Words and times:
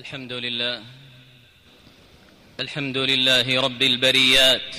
الحمد 0.00 0.32
لله. 0.32 0.82
الحمد 2.60 2.98
لله 2.98 3.60
رب 3.60 3.82
البريات. 3.82 4.76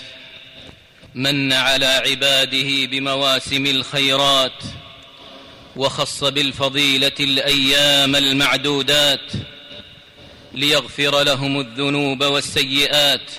من 1.16 1.54
على 1.54 1.86
عباده 1.86 2.86
بمواسم 2.86 3.66
الخيرات 3.66 4.64
وخص 5.76 6.24
بالفضيلة 6.24 7.12
الأيام 7.20 8.16
المعدودات 8.16 9.32
ليغفر 10.54 11.24
لهم 11.24 11.60
الذنوب 11.60 12.24
والسيئات 12.24 13.32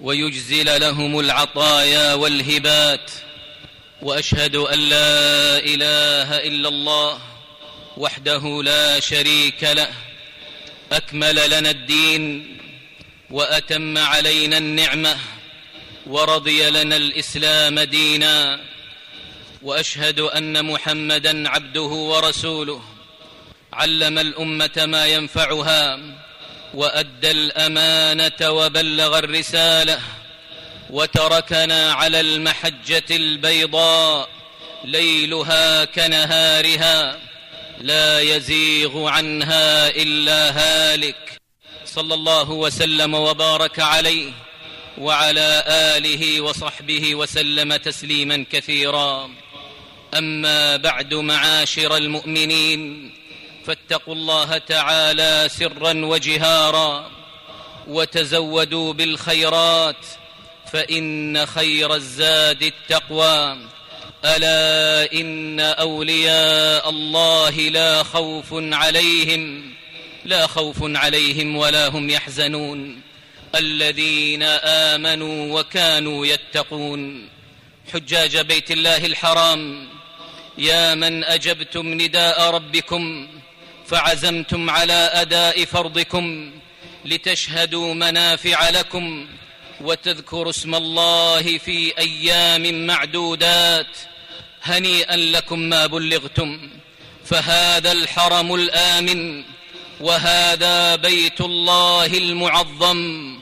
ويجزل 0.00 0.80
لهم 0.80 1.20
العطايا 1.20 2.14
والهبات. 2.14 3.10
وأشهد 4.02 4.56
أن 4.56 4.78
لا 4.78 5.58
إله 5.58 6.36
إلا 6.36 6.68
الله 6.68 7.18
وحده 7.96 8.62
لا 8.62 9.00
شريك 9.00 9.64
له. 9.64 10.11
أكمل 10.92 11.50
لنا 11.50 11.70
الدين 11.70 12.56
وأتم 13.30 13.98
علينا 13.98 14.58
النعمة 14.58 15.16
ورضي 16.06 16.70
لنا 16.70 16.96
الإسلام 16.96 17.80
دينا 17.80 18.60
وأشهد 19.62 20.20
أن 20.20 20.64
محمدا 20.64 21.48
عبده 21.48 21.80
ورسوله 21.82 22.82
علم 23.72 24.18
الأمة 24.18 24.86
ما 24.86 25.06
ينفعها 25.06 25.98
وأدى 26.74 27.30
الأمانة 27.30 28.50
وبلغ 28.50 29.18
الرسالة 29.18 30.00
وتركنا 30.90 31.92
على 31.92 32.20
المحجة 32.20 33.04
البيضاء 33.10 34.28
ليلها 34.84 35.84
كنهارها 35.84 37.18
لا 37.80 38.20
يزيغ 38.20 39.08
عنها 39.08 39.88
إلا 39.88 40.50
هالك. 40.50 41.38
صلى 41.84 42.14
الله 42.14 42.50
وسلم 42.50 43.14
وبارك 43.14 43.80
عليه 43.80 44.32
وعلى 44.98 45.64
آله 45.66 46.40
وصحبه 46.40 47.14
وسلم 47.14 47.76
تسليما 47.76 48.44
كثيرا. 48.52 49.30
أما 50.14 50.76
بعد 50.76 51.14
معاشر 51.14 51.96
المؤمنين 51.96 53.12
فاتقوا 53.64 54.14
الله 54.14 54.58
تعالى 54.58 55.48
سرا 55.50 55.92
وجهارا 56.04 57.10
وتزودوا 57.88 58.92
بالخيرات 58.92 60.06
فإن 60.72 61.46
خير 61.46 61.94
الزاد 61.94 62.62
التقوى. 62.62 63.56
ألا 64.24 65.12
إن 65.12 65.60
أولياء 65.60 66.88
الله 66.90 67.50
لا 67.50 68.02
خوف 68.02 68.48
عليهم 68.52 69.72
لا 70.24 70.46
خوف 70.46 70.76
عليهم 70.82 71.56
ولا 71.56 71.88
هم 71.88 72.10
يحزنون. 72.10 73.00
الذين 73.54 74.42
آمنوا 74.92 75.60
وكانوا 75.60 76.26
يتقون. 76.26 77.28
حجاج 77.92 78.38
بيت 78.38 78.70
الله 78.70 79.06
الحرام 79.06 79.88
يا 80.58 80.94
من 80.94 81.24
أجبتم 81.24 81.86
نداء 81.86 82.50
ربكم 82.50 83.28
فعزمتم 83.86 84.70
على 84.70 85.10
أداء 85.12 85.64
فرضكم 85.64 86.50
لتشهدوا 87.04 87.94
منافع 87.94 88.70
لكم 88.70 89.26
وتذكروا 89.80 90.50
اسم 90.50 90.74
الله 90.74 91.58
في 91.58 91.98
أيام 91.98 92.86
معدودات. 92.86 93.96
هنيئا 94.62 95.16
لكم 95.16 95.58
ما 95.58 95.86
بلغتم 95.86 96.70
فهذا 97.24 97.92
الحرم 97.92 98.54
الآمن 98.54 99.44
وهذا 100.00 100.96
بيت 100.96 101.40
الله 101.40 102.06
المعظم 102.06 103.32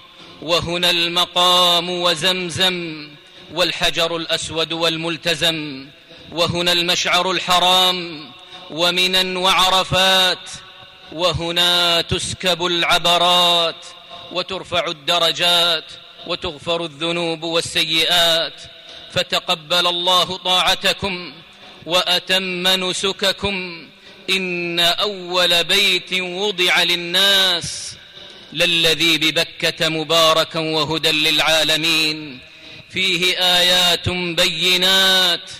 وهنا 0.42 0.90
المقام 0.90 1.90
وزمزم 1.90 3.08
والحجر 3.54 4.16
الأسود 4.16 4.72
والملتزم 4.72 5.86
وهنا 6.32 6.72
المشعر 6.72 7.30
الحرام 7.30 8.30
ومنا 8.70 9.38
وعرفات 9.38 10.50
وهنا 11.12 12.00
تسكب 12.00 12.66
العبرات 12.66 13.86
وترفع 14.32 14.84
الدرجات 14.86 15.84
وتغفر 16.26 16.84
الذنوب 16.84 17.42
والسيئات 17.42 18.62
فتقبل 19.12 19.86
الله 19.86 20.36
طاعتكم 20.36 21.32
وأتم 21.86 22.68
نسككم. 22.68 23.86
إن 24.30 24.80
أول 24.80 25.64
بيت 25.64 26.12
وضع 26.12 26.82
للناس 26.82 27.96
للذي 28.52 29.18
ببكة 29.18 29.88
مباركا 29.88 30.60
وهدى 30.60 31.10
للعالمين. 31.10 32.38
فيه 32.90 33.38
آيات 33.38 34.08
بينات. 34.08 35.50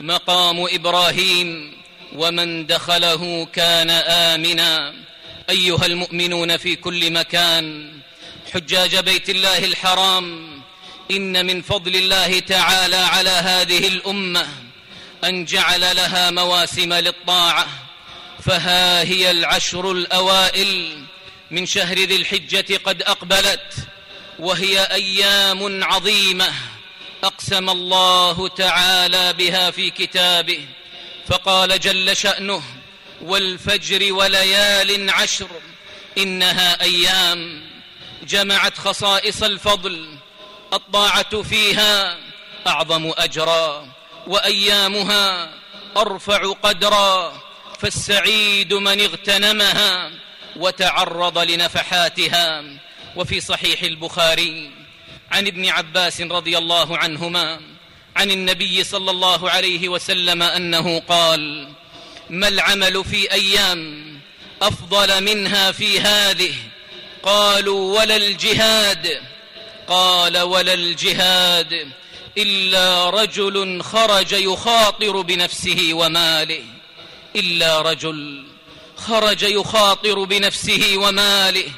مقام 0.00 0.66
إبراهيم 0.72 1.76
ومن 2.12 2.66
دخله 2.66 3.44
كان 3.52 3.90
آمنا. 3.90 4.94
أيها 5.50 5.86
المؤمنون 5.86 6.56
في 6.56 6.76
كل 6.76 7.12
مكان. 7.12 7.92
حجاج 8.54 8.96
بيت 8.96 9.30
الله 9.30 9.58
الحرام. 9.58 10.55
إن 11.10 11.46
من 11.46 11.62
فضل 11.62 11.96
الله 11.96 12.38
تعالى 12.38 12.96
على 12.96 13.30
هذه 13.30 13.88
الأمة 13.88 14.46
أن 15.24 15.44
جعل 15.44 15.80
لها 15.80 16.30
مواسم 16.30 16.92
للطاعة 16.92 17.66
فها 18.44 19.02
هي 19.02 19.30
العشر 19.30 19.92
الأوائل 19.92 21.02
من 21.50 21.66
شهر 21.66 21.98
ذي 21.98 22.16
الحجة 22.16 22.80
قد 22.84 23.02
أقبلت 23.02 23.74
وهي 24.38 24.80
أيام 24.80 25.84
عظيمة 25.84 26.52
أقسم 27.24 27.70
الله 27.70 28.48
تعالى 28.48 29.32
بها 29.32 29.70
في 29.70 29.90
كتابه 29.90 30.66
فقال 31.26 31.80
جل 31.80 32.16
شأنه 32.16 32.62
والفجر 33.22 34.12
وليال 34.12 35.10
عشر 35.10 35.48
إنها 36.18 36.80
أيام 36.82 37.62
جمعت 38.28 38.78
خصائص 38.78 39.42
الفضل 39.42 40.15
الطاعة 40.76 41.42
فيها 41.42 42.16
أعظم 42.66 43.12
أجرا 43.18 43.86
وأيامها 44.26 45.50
أرفع 45.96 46.52
قدرا 46.52 47.32
فالسعيد 47.78 48.74
من 48.74 49.00
اغتنمها 49.00 50.10
وتعرض 50.56 51.38
لنفحاتها 51.38 52.64
وفي 53.16 53.40
صحيح 53.40 53.82
البخاري 53.82 54.70
عن 55.32 55.46
ابن 55.46 55.68
عباس 55.68 56.20
رضي 56.20 56.58
الله 56.58 56.98
عنهما 56.98 57.60
عن 58.16 58.30
النبي 58.30 58.84
صلى 58.84 59.10
الله 59.10 59.50
عليه 59.50 59.88
وسلم 59.88 60.42
أنه 60.42 60.98
قال 61.00 61.68
ما 62.30 62.48
العمل 62.48 63.04
في 63.04 63.32
أيام 63.32 64.06
أفضل 64.62 65.24
منها 65.24 65.72
في 65.72 66.00
هذه؟ 66.00 66.54
قالوا 67.22 67.98
ولا 68.00 68.16
الجهاد 68.16 69.20
قال 69.88 70.38
ولا 70.38 70.74
الجهاد 70.74 71.88
إلا 72.38 73.10
رجل 73.10 73.82
خرج 73.82 74.32
يخاطر 74.32 75.20
بنفسه 75.20 75.88
وماله. 75.92 76.64
إلا 77.36 77.82
رجل 77.82 78.44
خرج 78.96 79.42
يخاطر 79.42 80.24
بنفسه 80.24 80.96
وماله 80.96 81.70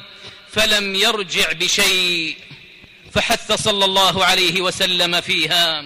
فلم 0.51 0.95
يرجع 0.95 1.51
بشيء. 1.51 2.37
فحث 3.13 3.51
صلى 3.51 3.85
الله 3.85 4.25
عليه 4.25 4.61
وسلم 4.61 5.21
فيها 5.21 5.83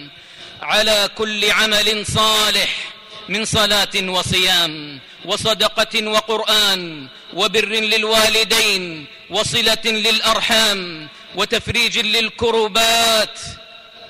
على 0.62 1.10
كل 1.18 1.50
عمل 1.50 2.06
صالح 2.06 2.94
من 3.28 3.44
صلاة 3.44 3.94
وصيام 4.08 4.98
وصدقة 5.24 6.08
وقرآن 6.08 7.08
وبر 7.34 7.68
للوالدين 7.68 9.06
وصلة 9.30 9.84
للأرحام 9.84 11.08
وتفريج 11.34 11.98
للكربات 11.98 13.40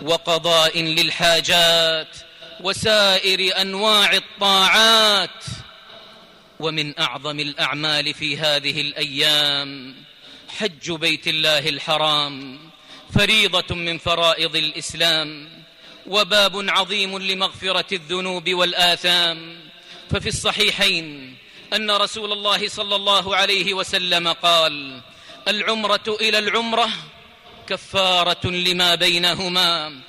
وقضاء 0.02 0.82
للحاجات 0.82 2.16
وسائر 2.60 3.60
أنواع 3.60 4.12
الطاعات 4.12 5.44
ومن 6.60 6.98
أعظم 6.98 7.40
الأعمال 7.40 8.14
في 8.14 8.36
هذه 8.38 8.80
الأيام 8.80 9.94
حج 10.58 10.92
بيت 10.92 11.28
الله 11.28 11.68
الحرام 11.68 12.58
فريضة 13.14 13.74
من 13.74 13.98
فرائض 13.98 14.56
الإسلام 14.56 15.48
وباب 16.06 16.64
عظيم 16.68 17.18
لمغفرة 17.18 17.94
الذنوب 17.94 18.54
والآثام 18.54 19.56
ففي 20.10 20.28
الصحيحين 20.28 21.36
أن 21.72 21.90
رسول 21.90 22.32
الله 22.32 22.68
صلى 22.68 22.96
الله 22.96 23.36
عليه 23.36 23.74
وسلم 23.74 24.28
قال 24.28 25.00
العمرة 25.48 26.16
إلى 26.20 26.38
العمرة 26.38 26.88
كفارة 27.68 28.46
لما 28.46 28.94
بينهما 28.94 30.00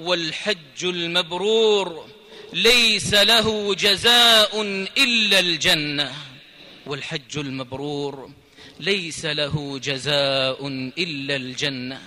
والحج 0.00 0.84
المبرور 0.84 2.06
ليس 2.52 3.14
له 3.14 3.74
جزاء 3.74 4.62
إلا 4.98 5.38
الجنة 5.38 6.12
والحج 6.86 7.38
المبرور 7.38 8.30
ليس 8.80 9.24
له 9.24 9.78
جزاء 9.78 10.66
إلا 10.98 11.36
الجنة. 11.36 12.02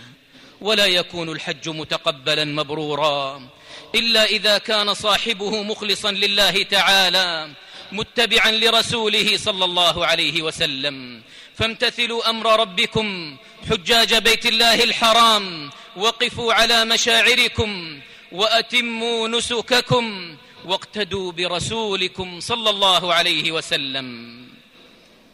ولا 0.62 0.86
يكون 0.86 1.30
الحج 1.30 1.70
متقبلا 1.70 2.46
مبرورا 2.46 3.50
إلا 3.96 4.26
إذا 4.26 4.58
كان 4.58 4.94
صاحبه 4.94 5.64
مخلصا 5.64 6.12
لله 6.12 6.64
تعالى 6.64 7.50
متبعا 7.92 8.52
لرسوله 8.52 9.38
صلى 9.38 9.66
الله 9.66 10.06
عليه 10.06 10.42
وسلم. 10.42 11.22
فامتثلوا 11.56 12.30
أمر 12.30 12.60
ربكم 12.60 13.38
حجاج 13.70 14.16
بيت 14.16 14.46
الله 14.46 14.84
الحرام 14.84 15.70
وقفوا 15.96 16.54
على 16.54 16.86
مشاعركم 16.86 18.00
وأتموا 18.32 19.28
نسككم 19.28 20.36
واقتدوا 20.66 21.32
برسولكم 21.32 22.40
صلى 22.40 22.70
الله 22.70 23.14
عليه 23.14 23.52
وسلم. 23.52 24.36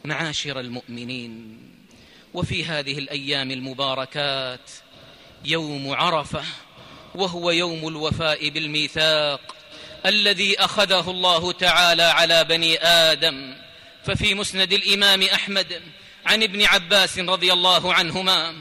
معاشر 0.06 0.59
المؤمنين 0.59 1.62
وفي 2.33 2.65
هذه 2.65 2.98
الأيام 2.98 3.51
المباركات 3.51 4.71
يوم 5.45 5.94
عرفة 5.94 6.44
وهو 7.15 7.51
يوم 7.51 7.88
الوفاء 7.88 8.50
بالميثاق. 8.50 9.56
الذي 10.06 10.59
أخذه 10.59 11.12
الله 11.12 11.51
تعالى 11.51 12.03
على 12.03 12.44
بني 12.44 12.83
آدم. 12.83 13.56
ففي 14.06 14.33
مسند 14.33 14.74
الإمام 14.74 15.24
أحمد 15.24 15.81
عن 16.25 16.44
ابن 16.44 16.65
عباس 16.65 17.19
رضي 17.19 17.53
الله 17.53 17.94
عنهما 17.94 18.56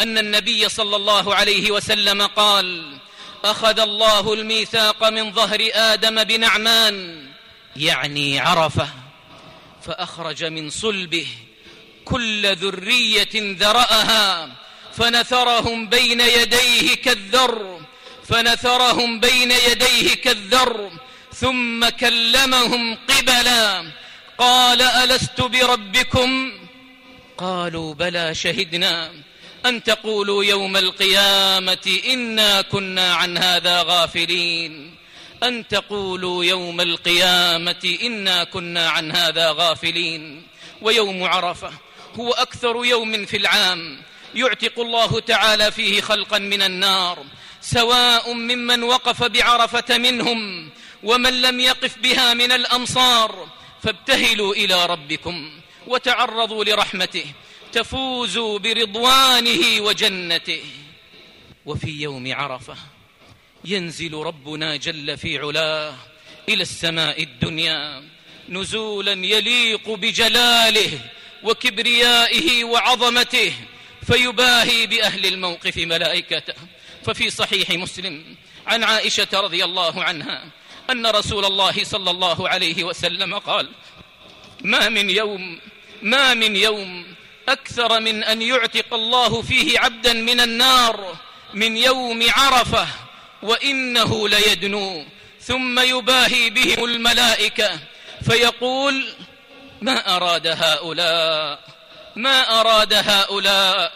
أن 0.00 0.18
النبي 0.18 0.68
صلى 0.68 0.96
الله 0.96 1.34
عليه 1.34 1.70
وسلم 1.70 2.22
قال 2.22 2.98
أخذ 3.44 3.80
الله 3.80 4.32
الميثاق 4.32 5.08
من 5.08 5.32
ظهر 5.32 5.68
آدم 5.74 6.24
بنعمان 6.24 7.26
يعني 7.76 8.40
عرفة 8.40 8.88
فأخرج 9.86 10.44
من 10.44 10.70
صلبه 10.70 11.26
كل 12.04 12.56
ذرية 12.56 13.28
ذرأها 13.34 14.52
فنثرهم 14.96 15.88
بين 15.88 16.20
يديه 16.20 16.94
كالذر. 16.94 17.80
فنثرهم 18.28 19.20
بين 19.20 19.50
يديه 19.50 20.14
كالذر 20.14 20.90
ثم 21.34 21.88
كلمهم 21.88 22.98
قبلا. 23.08 23.92
قال 24.38 24.82
ألست 24.82 25.40
بربكم؟ 25.40 26.52
قالوا 27.38 27.94
بلى 27.94 28.34
شهدنا 28.34 29.10
أن 29.66 29.82
تقولوا 29.82 30.44
يوم 30.44 30.76
القيامة 30.76 32.00
إنا 32.08 32.62
كنا 32.62 33.14
عن 33.14 33.38
هذا 33.38 33.82
غافلين. 33.82 34.94
أن 35.42 35.68
تقولوا 35.68 36.44
يوم 36.44 36.80
القيامة 36.80 37.96
إنا 38.02 38.44
كنا 38.44 38.90
عن 38.90 39.12
هذا 39.12 39.50
غافلين. 39.50 40.42
ويوم 40.82 41.24
عرفة 41.24 41.72
هو 42.14 42.32
أكثر 42.32 42.84
يوم 42.84 43.26
في 43.26 43.36
العام 43.36 44.02
يعتق 44.34 44.80
الله 44.80 45.20
تعالى 45.20 45.72
فيه 45.72 46.00
خلقا 46.00 46.38
من 46.38 46.62
النار. 46.62 47.24
سواء 47.64 48.32
ممن 48.32 48.82
وقف 48.82 49.22
بعرفة 49.22 49.98
منهم 49.98 50.70
ومن 51.02 51.42
لم 51.42 51.60
يقف 51.60 51.98
بها 51.98 52.34
من 52.34 52.52
الامصار 52.52 53.48
فابتهلوا 53.82 54.54
إلى 54.54 54.86
ربكم 54.86 55.50
وتعرضوا 55.86 56.64
لرحمته 56.64 57.24
تفوزوا 57.72 58.58
برضوانه 58.58 59.80
وجنته. 59.80 60.62
وفي 61.66 61.90
يوم 61.90 62.34
عرفة 62.34 62.76
ينزل 63.64 64.14
ربنا 64.14 64.76
جل 64.76 65.18
في 65.18 65.38
علاه 65.38 65.94
إلى 66.48 66.62
السماء 66.62 67.22
الدنيا 67.22 68.04
نزولا 68.48 69.12
يليق 69.12 69.90
بجلاله 69.90 71.00
وكبريائه 71.42 72.64
وعظمته 72.64 73.52
فيباهي 74.06 74.86
بأهل 74.86 75.26
الموقف 75.26 75.76
ملائكته. 75.76 76.54
ففي 77.04 77.30
صحيح 77.30 77.70
مسلم 77.70 78.36
عن 78.66 78.84
عائشة 78.84 79.28
رضي 79.32 79.64
الله 79.64 80.04
عنها 80.04 80.44
أن 80.90 81.06
رسول 81.06 81.44
الله 81.44 81.84
صلى 81.84 82.10
الله 82.10 82.48
عليه 82.48 82.84
وسلم 82.84 83.38
قال 83.38 83.68
ما 84.60 84.88
من 84.88 85.10
يوم 85.10 85.60
ما 86.02 86.34
من 86.34 86.56
يوم 86.56 87.06
أكثر 87.48 88.00
من 88.00 88.24
أن 88.24 88.42
يعتق 88.42 88.94
الله 88.94 89.42
فيه 89.42 89.78
عبدا 89.78 90.12
من 90.12 90.40
النار 90.40 91.16
من 91.54 91.76
يوم 91.76 92.26
عرفة 92.36 92.86
وإنه 93.42 94.28
ليدنو 94.28 95.04
ثم 95.40 95.78
يباهي 95.80 96.50
بهم 96.50 96.84
الملائكة 96.84 97.78
فيقول 98.30 99.04
ما 99.82 100.16
أراد 100.16 100.46
هؤلاء 100.46 101.60
ما 102.16 102.60
أراد 102.60 102.92
هؤلاء 102.92 103.92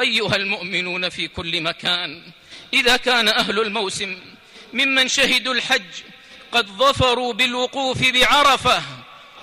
أيها 0.00 0.36
المؤمنون 0.36 1.08
في 1.08 1.28
كل 1.28 1.60
مكان 1.60 2.22
إذا 2.74 2.96
كان 2.96 3.28
أهل 3.28 3.60
الموسم 3.60 4.18
ممن 4.72 5.08
شهدوا 5.08 5.54
الحج 5.54 6.02
قد 6.52 6.66
ظفروا 6.66 7.32
بالوقوف 7.32 8.10
بعرفة 8.10 8.82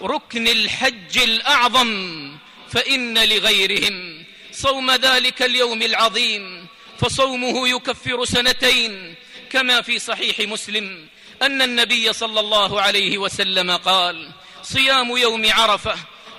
ركن 0.01 0.47
الحج 0.47 1.17
الأعظم 1.17 2.31
فإن 2.69 3.17
لغيرهم 3.17 4.25
صوم 4.51 4.91
ذلك 4.91 5.41
اليوم 5.41 5.81
العظيم 5.81 6.67
فصومه 6.99 7.67
يكفر 7.67 8.25
سنتين 8.25 9.15
كما 9.49 9.81
في 9.81 9.99
صحيح 9.99 10.39
مسلم 10.39 11.07
أن 11.41 11.61
النبي 11.61 12.13
صلى 12.13 12.39
الله 12.39 12.81
عليه 12.81 13.17
وسلم 13.17 13.71
قال 13.71 14.31
صيام 14.63 15.17
يوم 15.17 15.51
عرفة 15.51 15.95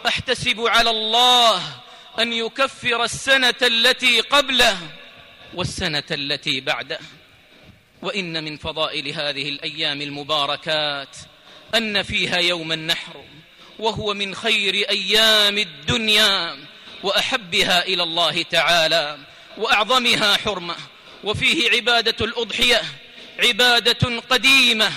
أحتسب 0.07 0.61
على 0.61 0.91
الله 0.91 1.63
أن 2.19 2.33
يكفر 2.33 3.05
السنة 3.05 3.55
التي 3.63 4.21
قبله 4.21 4.79
والسنة 5.55 6.03
التي 6.11 6.61
بعده. 6.61 6.99
وإن 8.03 8.45
من 8.45 8.57
فضائل 8.57 9.09
هذه 9.09 9.49
الأيام 9.49 10.03
المباركات 10.03 11.17
أن 11.75 12.03
فيها 12.03 12.37
يوم 12.37 12.73
النحر 12.73 13.25
وهو 13.79 14.15
من 14.15 14.35
خير 14.35 14.75
أيام 14.75 15.59
الدنيا 15.59 16.59
وأحبها 17.03 17.85
إلى 17.87 18.03
الله 18.03 18.43
تعالى 18.43 19.19
وأعظمها 19.57 20.37
حرمة. 20.37 20.77
وفيه 21.25 21.71
عبادة 21.71 22.25
الأضحية 22.25 22.83
عبادة 23.39 24.21
قديمة 24.21 24.93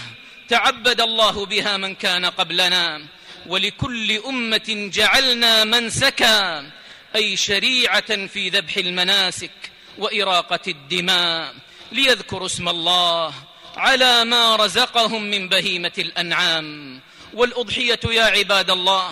تعبد 0.50 1.02
الله 1.02 1.46
بها 1.46 1.78
من 1.78 1.96
كان 1.96 2.26
قبلنا. 2.26 3.06
ولكل 3.48 4.12
أمة 4.12 4.90
جعلنا 4.94 5.64
منسكا 5.64 6.72
أي 7.16 7.38
شريعة 7.38 8.28
في 8.28 8.50
ذبح 8.50 8.78
المناسك. 8.78 9.73
وإراقة 9.98 10.60
الدماء 10.68 11.54
ليذكروا 11.92 12.46
اسم 12.46 12.70
الله 12.70 13.34
على 13.78 14.26
ما 14.26 14.56
رزقهم 14.56 15.24
من 15.24 15.50
بهيمة 15.50 15.94
الأنعام. 15.98 17.00
والأضحية 17.34 18.00
يا 18.06 18.24
عباد 18.24 18.70
الله 18.72 19.12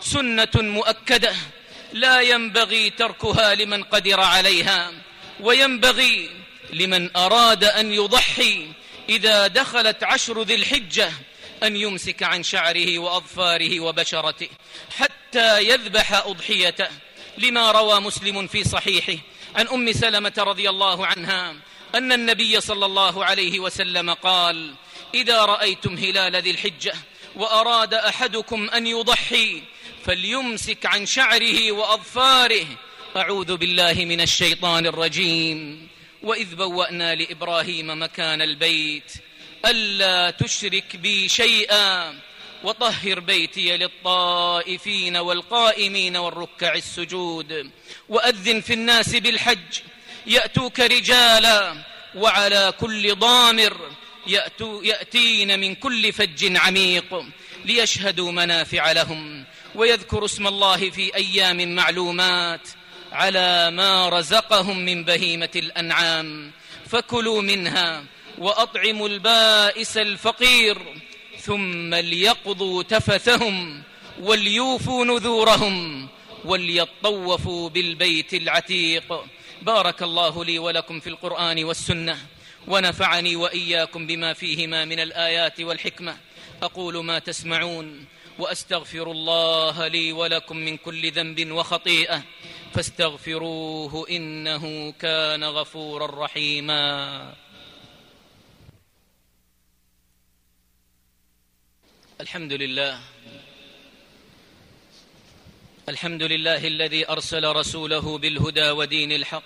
سنة 0.00 0.48
مؤكدة 0.54 1.34
لا 1.92 2.20
ينبغي 2.20 2.90
تركها 2.90 3.54
لمن 3.54 3.82
قدر 3.82 4.20
عليها 4.20 4.92
وينبغي 5.40 6.30
لمن 6.72 7.16
أراد 7.16 7.64
أن 7.64 7.92
يضحي 7.92 8.68
إذا 9.08 9.46
دخلت 9.46 10.04
عشر 10.04 10.42
ذي 10.42 10.54
الحجة 10.54 11.12
أن 11.62 11.76
يمسك 11.76 12.22
عن 12.22 12.42
شعره 12.42 12.98
وأظفاره 12.98 13.80
وبشرته 13.80 14.48
حتى 14.98 15.62
يذبح 15.62 16.12
أضحيته 16.12 16.88
لما 17.38 17.70
روى 17.70 18.00
مسلم 18.00 18.46
في 18.46 18.64
صحيحه 18.64 19.22
عن 19.56 19.68
أم 19.68 19.92
سلمة 19.92 20.32
رضي 20.38 20.70
الله 20.70 21.06
عنها 21.06 21.54
أن 21.94 22.12
النبي 22.12 22.60
صلى 22.60 22.86
الله 22.86 23.24
عليه 23.24 23.60
وسلم 23.60 24.10
قال 24.10 24.74
إذا 25.14 25.44
رأيتم 25.44 25.94
هلال 25.94 26.36
ذي 26.36 26.50
الحجة 26.50 26.94
وأراد 27.36 27.94
أحدكم 27.94 28.70
أن 28.70 28.86
يضحي 28.86 29.62
فليمسك 30.04 30.86
عن 30.86 31.06
شعره 31.06 31.72
وأظفاره. 31.72 32.66
أعوذ 33.16 33.56
بالله 33.56 33.92
من 33.94 34.20
الشيطان 34.20 34.86
الرجيم. 34.86 35.88
وإذ 36.22 36.54
بوأنا 36.54 37.14
لإبراهيم 37.14 38.02
مكان 38.02 38.42
البيت 38.42 39.12
ألا 39.66 40.30
تشرك 40.30 40.96
بي 40.96 41.28
شيئا 41.28 42.14
وطهر 42.64 43.20
بيتي 43.20 43.76
للطائفين 43.76 45.16
والقائمين 45.16 46.16
والركع 46.16 46.74
السجود. 46.74 47.70
وأذن 48.08 48.60
في 48.60 48.72
الناس 48.72 49.16
بالحج. 49.16 49.80
يأتوك 50.26 50.80
رجالا 50.80 51.74
وعلى 52.14 52.72
كل 52.80 53.14
ضامر 53.14 53.76
يأتو 54.26 54.82
يأتين 54.82 55.60
من 55.60 55.74
كل 55.74 56.12
فج 56.12 56.56
عميق 56.56 57.24
ليشهدوا 57.64 58.32
منافع 58.32 58.92
لهم. 58.92 59.44
ويذكروا 59.74 60.24
اسم 60.24 60.46
الله 60.46 60.90
في 60.90 61.14
أيام 61.14 61.74
معلومات 61.74 62.68
على 63.12 63.70
ما 63.70 64.08
رزقهم 64.08 64.78
من 64.78 65.04
بهيمة 65.04 65.50
الأنعام. 65.56 66.52
فكلوا 66.90 67.42
منها 67.42 68.04
وأطعموا 68.38 69.08
البائس 69.08 69.96
الفقير 69.96 70.78
ثم 71.44 71.94
ليقضوا 71.94 72.82
تفثهم 72.82 73.82
وليوفوا 74.20 75.04
نذورهم 75.04 76.08
وليطوفوا 76.44 77.68
بالبيت 77.68 78.34
العتيق. 78.34 79.24
بارك 79.62 80.02
الله 80.02 80.44
لي 80.44 80.58
ولكم 80.58 81.00
في 81.00 81.08
القرآن 81.08 81.64
والسنة 81.64 82.18
ونفعني 82.68 83.36
وإياكم 83.36 84.06
بما 84.06 84.32
فيهما 84.32 84.84
من 84.84 85.00
الآيات 85.00 85.60
والحكمة. 85.60 86.16
أقول 86.62 87.04
ما 87.04 87.18
تسمعون 87.18 88.04
وأستغفر 88.38 89.10
الله 89.10 89.86
لي 89.86 90.12
ولكم 90.12 90.56
من 90.56 90.76
كل 90.76 91.12
ذنب 91.12 91.50
وخطيئة. 91.50 92.22
فاستغفروه 92.74 94.06
إنه 94.10 94.94
كان 95.00 95.44
غفورا 95.44 96.24
رحيما. 96.24 97.34
الحمد 102.22 102.52
لله. 102.52 103.00
الحمد 105.88 106.22
لله 106.22 106.66
الذي 106.66 107.08
أرسل 107.08 107.44
رسوله 107.44 108.18
بالهدى 108.18 108.70
ودين 108.70 109.12
الحق 109.12 109.42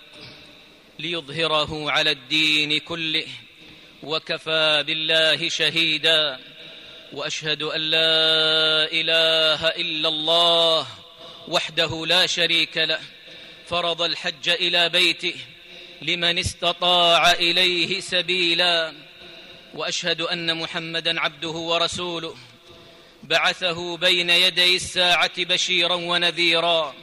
ليظهره 0.99 1.91
على 1.91 2.11
الدين 2.11 2.79
كله 2.79 3.27
وكفى 4.03 4.83
بالله 4.87 5.49
شهيدا. 5.49 6.39
وأشهد 7.13 7.63
أن 7.63 7.81
لا 7.81 8.85
إله 8.91 9.67
إلا 9.67 10.09
الله 10.09 10.87
وحده 11.47 12.05
لا 12.05 12.25
شريك 12.25 12.77
له. 12.77 12.99
فرض 13.67 14.01
الحج 14.01 14.49
إلى 14.49 14.89
بيته 14.89 15.35
لمن 16.01 16.39
استطاع 16.39 17.31
إليه 17.31 17.99
سبيلا. 17.99 18.93
وأشهد 19.73 20.21
أن 20.21 20.57
محمدا 20.57 21.19
عبده 21.19 21.49
ورسوله. 21.49 22.35
بعثه 23.23 23.97
بين 23.97 24.29
يدي 24.29 24.75
الساعة 24.75 25.43
بشيرا 25.43 25.95
ونذيرا 25.95 26.95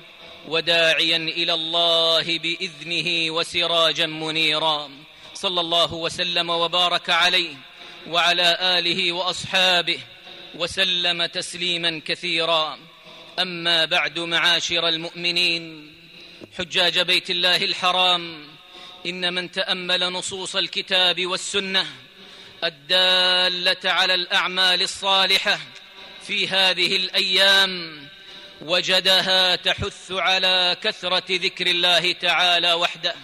وداعيا 0.49 1.17
إلى 1.17 1.55
الله 1.55 2.39
بإذنه 2.39 3.31
وسراجا 3.31 4.07
منيرا. 4.07 4.91
صلى 5.35 5.61
الله 5.61 5.95
وسلم 5.95 6.51
وبارك 6.51 7.11
عليه 7.11 7.55
وعلى 8.09 8.59
آله 8.61 9.13
وأصحابه 9.13 9.99
وسلم 10.55 11.27
تسليما 11.27 12.01
كثيرا. 12.05 12.79
أما 13.39 13.85
بعد 13.85 14.19
معاشر 14.19 14.89
المؤمنين 14.89 15.95
حجاج 16.59 16.99
بيت 16.99 17.31
الله 17.31 17.57
الحرام 17.57 18.45
إن 19.07 19.35
من 19.35 19.51
تأمل 19.51 20.13
نصوص 20.13 20.57
الكتاب 20.57 21.27
والسنة 21.27 21.87
الدالة 22.65 23.91
على 23.91 24.15
الأعمال 24.15 24.83
الصالحة 24.83 25.59
في 26.27 26.49
هذه 26.49 26.97
الأيام 26.97 28.05
وجدها 28.63 29.57
تحث 29.57 30.13
على 30.13 30.77
كثرة 30.83 31.25
ذكر 31.31 31.67
الله 31.67 32.13
تعالى 32.13 32.73
وحده 32.73 33.15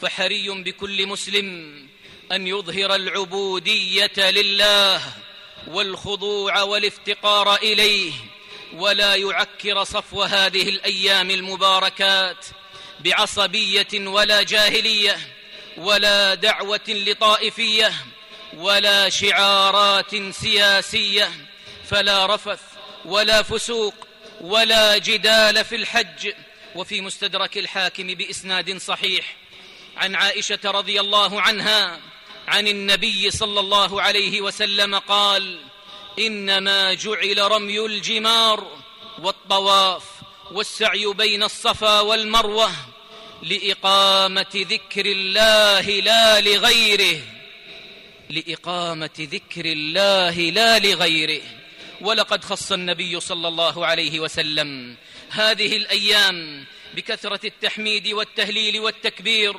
فحري 0.00 0.48
بكل 0.48 1.06
مسلم 1.06 1.76
أن 2.32 2.46
يظهر 2.46 2.94
العبودية 2.94 4.30
لله 4.30 5.00
والخضوع 5.66 6.62
والافتقار 6.62 7.56
إليه 7.56 8.12
ولا 8.74 9.14
يعكر 9.14 9.84
صفو 9.84 10.22
هذه 10.22 10.68
الأيام 10.68 11.30
المباركات 11.30 12.46
بعصبية 13.00 14.08
ولا 14.08 14.42
جاهلية 14.42 15.18
ولا 15.76 16.34
دعوة 16.34 16.88
لطائفية 16.88 17.92
ولا 18.56 19.08
شعارات 19.08 20.16
سياسية 20.30 21.30
فلا 21.88 22.26
رفث 22.34 22.60
ولا 23.04 23.42
فسوق 23.42 23.94
ولا 24.40 24.98
جدال 24.98 25.64
في 25.64 25.76
الحج. 25.76 26.32
وفي 26.74 27.00
مستدرك 27.00 27.58
الحاكم 27.58 28.06
بإسناد 28.06 28.78
صحيح 28.78 29.36
عن 29.96 30.14
عائشة 30.14 30.58
رضي 30.64 31.00
الله 31.00 31.40
عنها 31.40 32.00
عن 32.48 32.68
النبي 32.68 33.30
صلى 33.30 33.60
الله 33.60 34.02
عليه 34.02 34.40
وسلم 34.40 34.98
قال 34.98 35.58
إنما 36.18 36.94
جعل 36.94 37.38
رمي 37.38 37.80
الجمار 37.80 38.66
والطواف 39.18 40.04
والسعي 40.52 41.06
بين 41.06 41.42
الصفا 41.42 42.00
والمروة 42.00 42.70
لإقامة 43.42 44.52
ذكر 44.54 45.06
الله 45.06 45.80
لا 45.80 46.40
لغيره. 46.40 47.20
لإقامة 48.30 49.10
ذكر 49.20 49.64
الله 49.64 50.40
لا 50.40 50.78
لغيره. 50.78 51.42
ولقد 52.00 52.44
خص 52.44 52.72
النبي 52.72 53.20
صلى 53.20 53.48
الله 53.48 53.86
عليه 53.86 54.20
وسلم 54.20 54.96
هذه 55.30 55.76
الأيام 55.76 56.64
بكثرة 56.94 57.46
التحميد 57.46 58.08
والتهليل 58.08 58.80
والتكبير. 58.80 59.56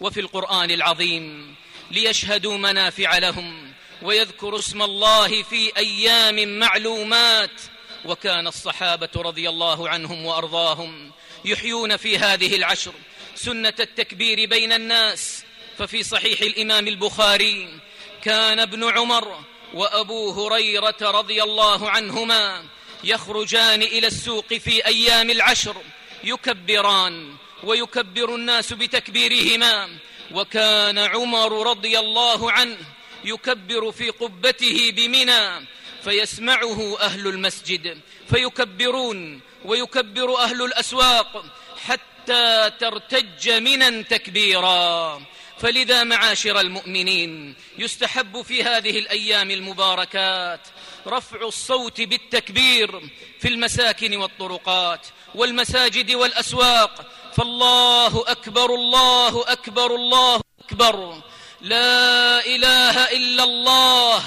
وفي 0.00 0.20
القرآن 0.20 0.70
العظيم 0.70 1.54
ليشهدوا 1.90 2.58
منافع 2.58 3.18
لهم 3.18 3.72
ويذكروا 4.02 4.58
اسم 4.58 4.82
الله 4.82 5.42
في 5.42 5.76
أيام 5.76 6.58
معلومات. 6.58 7.60
وكان 8.04 8.46
الصحابة 8.46 9.08
رضي 9.16 9.48
الله 9.48 9.88
عنهم 9.88 10.26
وأرضاهم 10.26 11.10
يحيون 11.44 11.96
في 11.96 12.18
هذه 12.18 12.56
العشر 12.56 12.92
سنة 13.34 13.74
التكبير 13.80 14.48
بين 14.48 14.72
الناس. 14.72 15.44
ففي 15.78 16.02
صحيح 16.02 16.40
الإمام 16.40 16.88
البخاري 16.88 17.80
كان 18.22 18.60
ابن 18.60 18.84
عمر 18.84 19.44
وأبو 19.74 20.30
هريرة 20.30 20.96
رضي 21.00 21.42
الله 21.42 21.90
عنهما 21.90 22.64
يخرجان 23.04 23.82
إلى 23.82 24.06
السوق 24.06 24.54
في 24.54 24.86
أيام 24.86 25.30
العشر 25.30 25.76
يكبران 26.24 27.34
ويكبر 27.62 28.34
الناس 28.34 28.72
بتكبيرهما. 28.72 29.88
وكان 30.32 30.98
عمر 30.98 31.70
رضي 31.70 31.98
الله 31.98 32.52
عنه 32.52 32.78
يكبر 33.24 33.92
في 33.92 34.10
قبته 34.10 34.90
بمنى 34.96 35.66
فيسمعه 36.04 36.98
أهل 37.00 37.26
المسجد 37.26 38.00
فيكبرون 38.30 39.40
ويكبر 39.64 40.38
أهل 40.38 40.62
الأسواق 40.62 41.44
حتى 41.86 42.70
ترتج 42.80 43.50
منا 43.50 44.02
تكبيرا. 44.02 45.22
فلذا 45.60 46.04
معاشر 46.04 46.60
المؤمنين 46.60 47.54
يستحب 47.78 48.42
في 48.42 48.64
هذه 48.64 48.98
الأيام 48.98 49.50
المباركات 49.50 50.60
رفع 51.06 51.42
الصوت 51.42 52.00
بالتكبير 52.00 53.00
في 53.40 53.48
المساكن 53.48 54.16
والطرقات 54.16 55.06
والمساجد 55.34 56.10
والأسواق. 56.10 57.06
فالله 57.36 58.24
أكبر 58.26 58.74
الله 58.74 59.52
أكبر 59.52 59.94
الله 59.94 60.40
أكبر. 60.60 61.22
لا 61.60 62.46
إله 62.46 63.04
إلا 63.04 63.44
الله 63.44 64.22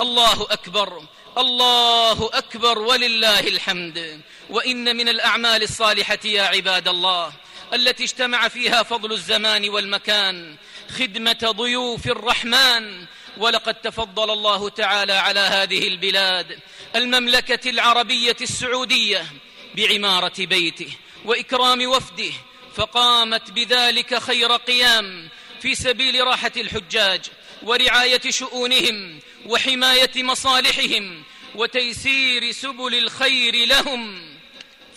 الله 0.00 0.42
أكبر 0.50 1.02
الله 1.38 2.30
أكبر 2.32 2.78
ولله 2.78 3.40
الحمد. 3.40 4.20
وإن 4.50 4.96
من 4.96 5.08
الأعمال 5.08 5.62
الصالحة 5.62 6.18
يا 6.24 6.42
عباد 6.42 6.88
الله 6.88 7.32
التي 7.74 8.04
اجتمع 8.04 8.48
فيها 8.48 8.82
فضل 8.82 9.12
الزمان 9.12 9.68
والمكان 9.68 10.56
خدمة 10.98 11.52
ضيوف 11.56 12.06
الرحمن. 12.06 13.04
ولقد 13.36 13.74
تفضل 13.74 14.30
الله 14.30 14.68
تعالى 14.68 15.12
على 15.12 15.40
هذه 15.40 15.88
البلاد 15.88 16.58
المملكة 16.96 17.70
العربية 17.70 18.36
السعودية 18.40 19.26
بعمارة 19.74 20.32
بيته 20.38 20.88
وإكرام 21.24 21.86
وفده. 21.86 22.32
فقامت 22.74 23.50
بذلك 23.50 24.18
خير 24.18 24.52
قيام 24.52 25.28
في 25.62 25.74
سبيل 25.74 26.26
راحة 26.26 26.52
الحجاج 26.56 27.20
ورعاية 27.62 28.30
شؤونهم 28.30 29.18
وحماية 29.46 30.22
مصالحهم 30.22 31.22
وتيسير 31.54 32.52
سبل 32.52 32.94
الخير 32.94 33.66
لهم. 33.66 34.27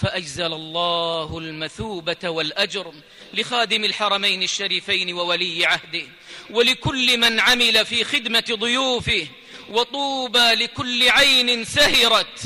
فأجزل 0.01 0.53
الله 0.53 1.37
المثوبة 1.37 2.29
والأجر 2.29 2.93
لخادم 3.33 3.83
الحرمين 3.83 4.43
الشريفين 4.43 5.13
وولي 5.13 5.65
عهده 5.65 6.03
ولكل 6.49 7.17
من 7.17 7.39
عمل 7.39 7.85
في 7.85 8.03
خدمة 8.03 8.43
ضيوفه 8.51 9.27
وطوبى 9.69 10.53
لكل 10.53 11.09
عين 11.09 11.65
سهرت 11.65 12.39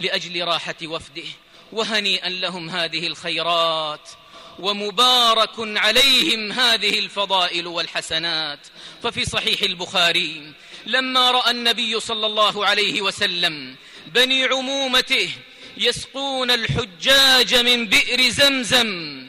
لأجل 0.00 0.44
راحة 0.44 0.74
وفده. 0.84 1.28
وهنيئا 1.72 2.28
لهم 2.28 2.70
هذه 2.70 3.06
الخيرات 3.06 4.10
ومبارك 4.58 5.54
عليهم 5.58 6.52
هذه 6.52 6.98
الفضائل 6.98 7.66
والحسنات. 7.66 8.60
ففي 9.02 9.24
صحيح 9.24 9.62
البخاري 9.62 10.52
لما 10.86 11.30
رأى 11.30 11.50
النبي 11.50 12.00
صلى 12.00 12.26
الله 12.26 12.66
عليه 12.66 13.02
وسلم 13.02 13.76
بني 14.06 14.44
عمومته 14.44 15.30
يسقون 15.76 16.50
الحجاج 16.50 17.54
من 17.54 17.86
بئر 17.86 18.28
زمزم. 18.28 19.26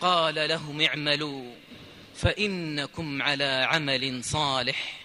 قال 0.00 0.48
لهم 0.48 0.80
اعملوا 0.80 1.54
فإنكم 2.16 3.22
على 3.22 3.66
عمل 3.70 4.24
صالح. 4.24 5.00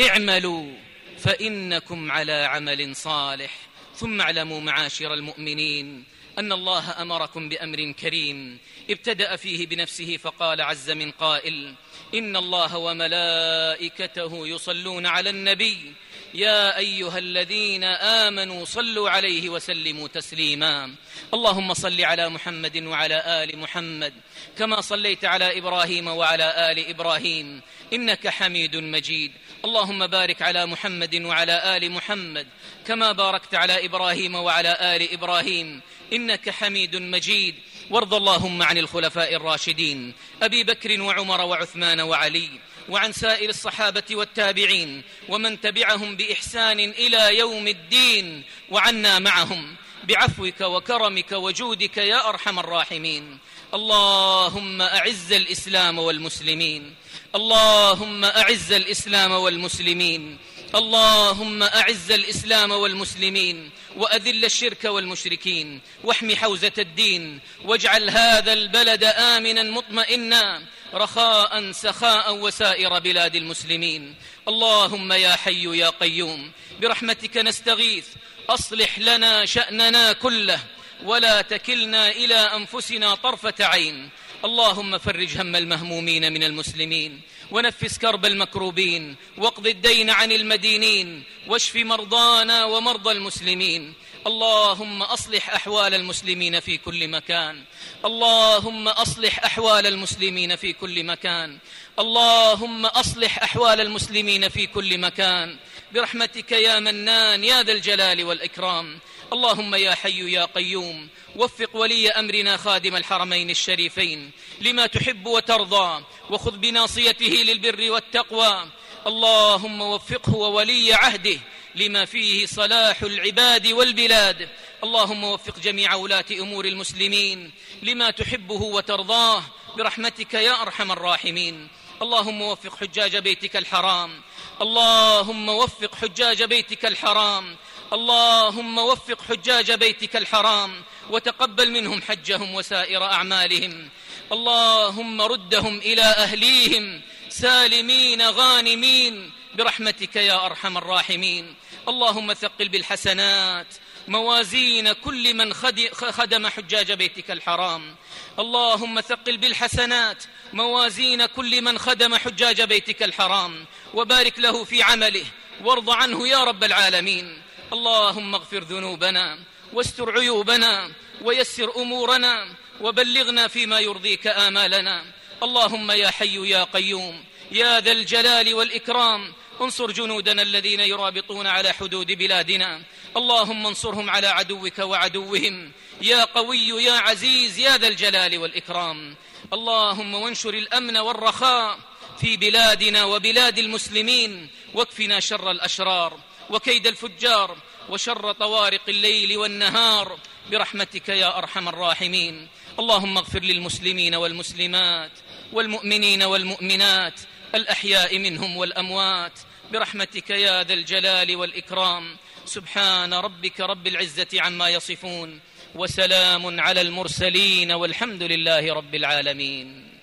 اعملوا 0.00 0.72
فإنكم 1.18 2.12
على 2.12 2.32
عمل 2.32 2.96
صالح. 2.96 3.56
ثم 3.96 4.20
اعلموا 4.20 4.60
معاشر 4.60 5.14
المؤمنين 5.14 6.04
أن 6.38 6.52
الله 6.52 7.02
أمركم 7.02 7.48
بأمر 7.48 7.92
كريم. 7.92 8.58
ابتدأ 8.90 9.36
فيه 9.36 9.66
بنفسه 9.66 10.16
فقال 10.16 10.60
عز 10.60 10.90
من 10.90 11.10
قائل 11.10 11.74
إن 12.14 12.36
الله 12.36 12.76
وملائكته 12.76 14.48
يصلون 14.48 15.06
على 15.06 15.30
النبي. 15.30 15.92
يا 16.34 16.78
أيها 16.78 17.18
الذين 17.18 17.84
آمنوا 17.84 18.64
صلوا 18.64 19.10
عليه 19.10 19.48
وسلموا 19.48 20.08
تسليما. 20.08 20.94
اللهم 21.34 21.74
صل 21.74 22.00
على 22.00 22.28
محمد 22.28 22.76
وعلى 22.82 23.44
آل 23.44 23.58
محمد 23.58 24.12
كما 24.58 24.80
صليت 24.80 25.24
على 25.24 25.58
إبراهيم 25.58 26.08
وعلى 26.08 26.72
آل 26.72 26.88
إبراهيم 26.88 27.60
إنك 27.92 28.28
حميد 28.28 28.76
مجيد. 28.76 29.32
اللهم 29.64 30.06
بارك 30.06 30.42
على 30.42 30.66
محمد 30.66 31.14
وعلى 31.14 31.76
آل 31.76 31.90
محمد 31.90 32.46
كما 32.86 33.12
باركت 33.12 33.54
على 33.54 33.84
إبراهيم 33.84 34.34
وعلى 34.34 34.76
آل 34.80 35.12
إبراهيم 35.12 35.80
إنك 36.12 36.50
حميد 36.50 36.96
مجيد. 36.96 37.54
وارض 37.90 38.14
اللهم 38.14 38.62
عن 38.62 38.78
الخلفاء 38.78 39.34
الراشدين 39.34 40.12
أبي 40.42 40.64
بكر 40.64 41.00
وعمر 41.00 41.40
وعثمان 41.40 42.00
وعلي. 42.00 42.50
وعن 42.88 43.12
سائر 43.12 43.50
الصحابة 43.50 44.02
والتابعين 44.10 45.02
ومن 45.28 45.60
تبعهم 45.60 46.16
بإحسان 46.16 46.80
إلى 46.80 47.38
يوم 47.38 47.68
الدين 47.68 48.42
وعنا 48.70 49.18
معهم. 49.18 49.76
بعفوك 50.04 50.60
وكرمك 50.60 51.32
وجودك 51.32 51.96
يا 51.96 52.28
أرحم 52.28 52.58
الراحمين. 52.58 53.38
اللهم 53.74 54.82
أعز 54.82 55.32
الإسلام 55.32 55.98
والمسلمين. 55.98 56.94
اللهم 57.34 58.24
أعز 58.24 58.72
الإسلام 58.72 59.32
والمسلمين. 59.32 60.38
اللهم 60.74 61.62
أعز 61.62 62.12
الإسلام 62.12 62.70
والمسلمين. 62.70 63.70
وأذل 63.96 64.44
الشرك 64.44 64.84
والمشركين. 64.84 65.80
واحم 66.04 66.34
حوزة 66.34 66.72
الدين. 66.78 67.40
واجعل 67.64 68.10
هذا 68.10 68.52
البلد 68.52 69.04
آمنا 69.04 69.62
مطمئنا. 69.62 70.62
رخاء 70.94 71.72
سخاء 71.72 72.34
وسائر 72.34 72.98
بلاد 72.98 73.36
المسلمين. 73.36 74.14
اللهم 74.48 75.12
يا 75.12 75.36
حي 75.36 75.78
يا 75.78 75.90
قيوم 75.90 76.50
برحمتك 76.80 77.36
نستغيث. 77.36 78.06
أصلح 78.48 78.98
لنا 78.98 79.44
شأننا 79.44 80.12
كله 80.12 80.60
ولا 81.04 81.42
تكلنا 81.42 82.10
إلى 82.10 82.34
أنفسنا 82.34 83.14
طرفة 83.14 83.54
عين. 83.60 84.08
اللهم 84.44 84.98
فرج 84.98 85.40
هم 85.40 85.56
المهمومين 85.56 86.32
من 86.32 86.42
المسلمين 86.42 87.20
ونفس 87.50 87.98
كرب 87.98 88.26
المكروبين 88.26 89.16
واقض 89.36 89.66
الدين 89.66 90.10
عن 90.10 90.32
المدينين 90.32 91.22
واشف 91.46 91.76
مرضانا 91.76 92.64
ومرضى 92.64 93.12
المسلمين. 93.12 93.94
اللهم 94.26 95.02
أصلح 95.02 95.50
أحوال 95.50 95.94
المسلمين 95.94 96.60
في 96.60 96.78
كل 96.78 97.08
مكان. 97.08 97.64
اللهم 98.04 98.88
أصلح 98.88 99.44
أحوال 99.44 99.86
المسلمين 99.86 100.56
في 100.56 100.72
كل 100.72 101.04
مكان. 101.04 101.58
اللهم 101.98 102.86
أصلح 102.86 103.42
أحوال 103.42 103.80
المسلمين 103.80 104.48
في 104.48 104.66
كل 104.66 104.98
مكان. 104.98 105.56
برحمتك 105.94 106.52
يا 106.52 106.80
منان 106.80 107.44
يا 107.44 107.62
ذا 107.62 107.72
الجلال 107.72 108.24
والإكرام. 108.24 108.98
اللهم 109.32 109.74
يا 109.74 109.94
حي 109.94 110.32
يا 110.32 110.44
قيوم 110.44 111.08
وفق 111.36 111.76
ولي 111.76 112.10
أمرنا 112.10 112.56
خادم 112.56 112.96
الحرمين 112.96 113.50
الشريفين. 113.50 114.30
لما 114.60 114.86
تحب 114.86 115.26
وترضى 115.26 116.04
وخذ 116.30 116.56
بناصيته 116.56 117.34
للبر 117.46 117.90
والتقوى. 117.90 118.70
اللهم 119.06 119.80
وفقه 119.80 120.34
وولي 120.34 120.94
عهده 120.94 121.38
لما 121.74 122.04
فيه 122.04 122.46
صلاح 122.46 123.02
العباد 123.02 123.66
والبلاد. 123.66 124.48
اللهم 124.84 125.24
وفق 125.24 125.58
جميع 125.58 125.94
ولاة 125.94 126.24
أمور 126.30 126.64
المسلمين 126.64 127.52
لما 127.82 128.10
تحبه 128.10 128.62
وترضاه 128.62 129.42
برحمتك 129.76 130.34
يا 130.34 130.62
أرحم 130.62 130.92
الراحمين. 130.92 131.68
اللهم 132.02 132.42
وفق 132.42 132.76
حجاج 132.76 133.16
بيتك 133.16 133.56
الحرام. 133.56 134.20
اللهم 134.62 135.48
وفق 135.48 135.94
حجاج 135.94 136.42
بيتك 136.42 136.86
الحرام. 136.86 137.56
اللهم 137.92 138.78
وفق 138.78 139.22
حجاج 139.28 139.72
بيتك 139.72 140.16
الحرام. 140.16 140.82
وتقبل 141.10 141.70
منهم 141.70 142.02
حجهم 142.02 142.54
وسائر 142.54 143.04
أعمالهم. 143.04 143.88
اللهم 144.32 145.22
ردهم 145.22 145.78
إلى 145.78 146.02
أهليهم. 146.02 147.02
سالمين 147.40 148.22
غانمين 148.22 149.32
برحمتك 149.54 150.16
يا 150.16 150.46
أرحم 150.46 150.78
الراحمين. 150.78 151.54
اللهم 151.88 152.34
ثقل 152.34 152.68
بالحسنات 152.68 153.66
موازين 154.08 154.92
كل 154.92 155.34
من 155.34 155.54
خدم 155.92 156.46
حجاج 156.46 156.92
بيتك 156.92 157.30
الحرام. 157.30 157.96
اللهم 158.38 159.00
ثقل 159.00 159.36
بالحسنات 159.36 160.24
موازين 160.52 161.26
كل 161.26 161.62
من 161.62 161.78
خدم 161.78 162.16
حجاج 162.16 162.62
بيتك 162.62 163.02
الحرام. 163.02 163.66
وبارك 163.94 164.38
له 164.38 164.64
في 164.64 164.82
عمله 164.82 165.24
وارض 165.64 165.90
عنه 165.90 166.28
يا 166.28 166.44
رب 166.44 166.64
العالمين. 166.64 167.42
اللهم 167.72 168.34
اغفر 168.34 168.64
ذنوبنا 168.64 169.38
واستر 169.72 170.18
عيوبنا 170.18 170.92
ويسر 171.22 171.76
أمورنا 171.76 172.46
وبلغنا 172.80 173.48
فيما 173.48 173.80
يرضيك 173.80 174.26
آمالنا. 174.26 175.04
اللهم 175.42 175.90
يا 175.90 176.10
حي 176.10 176.50
يا 176.50 176.64
قيوم 176.64 177.24
يا 177.52 177.80
ذا 177.80 177.92
الجلال 177.92 178.54
والإكرام 178.54 179.32
انصر 179.60 179.90
جنودنا 179.90 180.42
الذين 180.42 180.80
يرابطون 180.80 181.46
على 181.46 181.72
حدود 181.72 182.06
بلادنا. 182.12 182.82
اللهم 183.16 183.66
انصرهم 183.66 184.10
على 184.10 184.26
عدوك 184.26 184.78
وعدوهم. 184.78 185.72
يا 186.02 186.24
قوي 186.24 186.68
يا 186.68 186.92
عزيز 186.92 187.58
يا 187.58 187.76
ذا 187.76 187.88
الجلال 187.88 188.38
والإكرام. 188.38 189.16
اللهم 189.52 190.14
وانشر 190.14 190.54
الأمن 190.54 190.96
والرخاء 190.96 191.78
في 192.20 192.36
بلادنا 192.36 193.04
وبلاد 193.04 193.58
المسلمين 193.58 194.48
واكفنا 194.74 195.20
شر 195.20 195.50
الأشرار 195.50 196.18
وكيد 196.50 196.86
الفجار 196.86 197.56
وشر 197.88 198.32
طوارق 198.32 198.82
الليل 198.88 199.38
والنهار. 199.38 200.18
برحمتك 200.50 201.08
يا 201.08 201.38
أرحم 201.38 201.68
الراحمين. 201.68 202.48
اللهم 202.78 203.18
اغفر 203.18 203.42
للمسلمين 203.42 204.14
والمسلمات. 204.14 205.10
والمؤمنين 205.52 206.22
والمؤمنات 206.22 207.20
الأحياء 207.54 208.18
منهم 208.18 208.56
والأموات. 208.56 209.32
برحمتك 209.72 210.30
يا 210.30 210.62
ذا 210.62 210.74
الجلال 210.74 211.36
والإكرام. 211.36 212.16
سبحان 212.44 213.14
ربك 213.14 213.60
رب 213.60 213.86
العزة 213.86 214.28
عما 214.34 214.68
يصفون. 214.68 215.40
وسلام 215.74 216.60
على 216.60 216.80
المرسلين 216.80 217.72
والحمد 217.72 218.22
لله 218.22 218.74
رب 218.74 218.94
العالمين. 218.94 219.95